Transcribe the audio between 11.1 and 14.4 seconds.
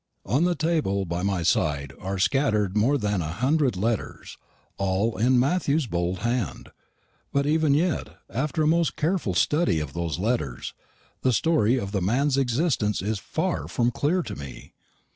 the story of the man's existence is far from clear to